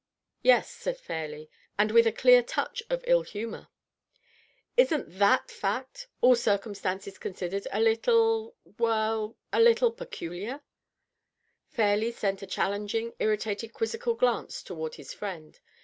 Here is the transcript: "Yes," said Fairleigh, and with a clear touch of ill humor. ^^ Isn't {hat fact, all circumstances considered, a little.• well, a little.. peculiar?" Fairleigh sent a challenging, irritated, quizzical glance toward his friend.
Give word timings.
"Yes," 0.41 0.67
said 0.67 0.97
Fairleigh, 0.97 1.45
and 1.77 1.91
with 1.91 2.07
a 2.07 2.11
clear 2.11 2.41
touch 2.41 2.81
of 2.89 3.03
ill 3.05 3.21
humor. 3.21 3.67
^^ 4.17 4.23
Isn't 4.75 5.11
{hat 5.11 5.51
fact, 5.51 6.07
all 6.21 6.33
circumstances 6.35 7.19
considered, 7.19 7.67
a 7.71 7.79
little.• 7.79 8.55
well, 8.79 9.37
a 9.53 9.59
little.. 9.59 9.91
peculiar?" 9.91 10.61
Fairleigh 11.67 12.13
sent 12.13 12.41
a 12.41 12.47
challenging, 12.47 13.13
irritated, 13.19 13.73
quizzical 13.73 14.15
glance 14.15 14.63
toward 14.63 14.95
his 14.95 15.13
friend. 15.13 15.59